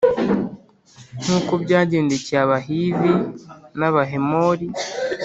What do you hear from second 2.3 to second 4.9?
Abahivi n’Abahemori,